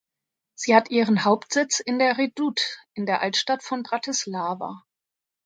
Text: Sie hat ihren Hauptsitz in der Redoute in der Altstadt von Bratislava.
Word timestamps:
Sie 0.55 0.75
hat 0.75 0.89
ihren 0.89 1.25
Hauptsitz 1.25 1.79
in 1.79 1.99
der 1.99 2.17
Redoute 2.17 2.63
in 2.95 3.05
der 3.05 3.21
Altstadt 3.21 3.61
von 3.61 3.83
Bratislava. 3.83 4.83